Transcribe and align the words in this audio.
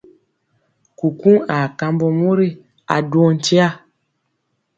Kukuŋ 0.97 1.35
aa 1.57 1.65
kambɔ 1.77 2.07
mori 2.19 2.49
a 2.93 2.95
duwɔ 3.09 3.27
nkya. 3.35 3.67